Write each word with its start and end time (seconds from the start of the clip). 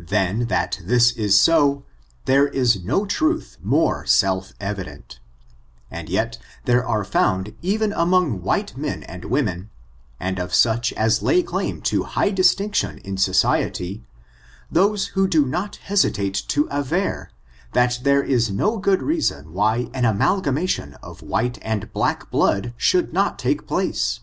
Than 0.00 0.46
that 0.46 0.80
this 0.82 1.12
is 1.12 1.36
soj 1.38 1.82
there 2.24 2.48
is 2.48 2.82
no 2.82 3.04
truth 3.04 3.58
more 3.62 4.06
self 4.06 4.54
evident, 4.58 5.20
and 5.90 6.08
yet 6.08 6.38
there 6.64 6.82
are 6.82 7.04
found 7.04 7.54
even 7.60 7.92
among 7.92 8.40
white 8.40 8.74
men 8.74 9.02
and 9.02 9.26
women, 9.26 9.68
and 10.18 10.38
of 10.38 10.54
such 10.54 10.94
as 10.94 11.20
lay 11.20 11.42
claim 11.42 11.82
to 11.82 12.04
high 12.04 12.30
distinction 12.30 12.96
in 13.00 13.18
society, 13.18 14.02
those 14.72 15.08
who 15.08 15.28
do 15.28 15.44
not 15.44 15.76
hesitate 15.76 16.42
to 16.48 16.66
aver, 16.72 17.28
that 17.72 17.98
there 18.02 18.22
is 18.22 18.50
no 18.50 18.78
good 18.78 19.02
reason 19.02 19.52
why 19.52 19.90
an 19.92 20.06
amalgamation 20.06 20.94
of 21.02 21.20
white 21.20 21.58
and 21.60 21.92
black 21.92 22.30
blood 22.30 22.72
should 22.78 23.12
not 23.12 23.38
take 23.38 23.66
place. 23.66 24.20